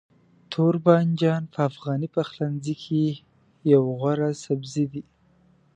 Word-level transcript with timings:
توربانجان 0.53 1.41
په 1.53 1.59
افغاني 1.69 2.07
پخلنځي 2.15 2.75
کې 2.83 3.03
یو 3.71 3.81
غوره 3.99 4.29
سبزی 4.43 4.85
دی. 4.93 5.03